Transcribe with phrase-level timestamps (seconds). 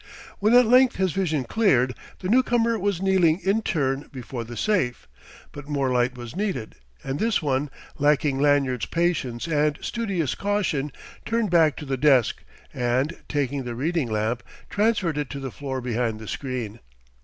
[0.39, 5.07] When at length his vision cleared, the newcomer was kneeling in turn before the safe;
[5.51, 10.91] but more light was needed, and this one, lacking Lanyard's patience and studious caution,
[11.23, 12.41] turned back to the desk,
[12.73, 14.41] and, taking the reading lamp,
[14.71, 16.79] transferred it to the floor behind the screen.